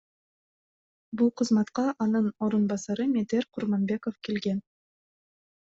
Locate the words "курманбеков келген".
3.59-4.67